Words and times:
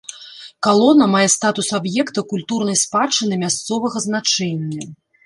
Калона 0.67 1.05
мае 1.15 1.27
статус 1.33 1.69
аб'екта 1.79 2.21
культурнай 2.31 2.77
спадчыны 2.85 3.35
мясцовага 3.45 3.97
значэння. 4.07 4.89